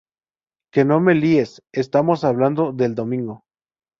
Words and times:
¡Qué 0.73 0.83
no 0.83 0.99
me 0.99 1.13
líes! 1.13 1.61
Estamos 1.71 2.23
hablando 2.23 2.73
del 2.73 2.95
domingo. 2.95 3.43